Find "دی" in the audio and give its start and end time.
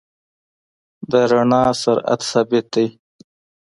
2.73-2.85